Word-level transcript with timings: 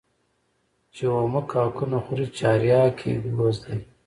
چي 0.93 1.03
اومه 1.13 1.41
کاکونه 1.51 1.97
خوري 2.03 2.25
چارياک 2.37 2.97
يې 3.07 3.13
گوز 3.37 3.57
دى. 3.65 3.77